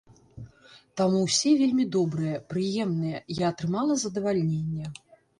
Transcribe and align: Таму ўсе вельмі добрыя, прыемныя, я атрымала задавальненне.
Таму 0.99 1.19
ўсе 1.25 1.51
вельмі 1.59 1.83
добрыя, 1.95 2.39
прыемныя, 2.53 3.17
я 3.41 3.45
атрымала 3.53 3.93
задавальненне. 4.05 4.89